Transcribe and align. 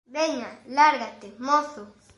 Veña, 0.17 0.51
lárgate, 0.77 1.27
mozo. 1.47 1.83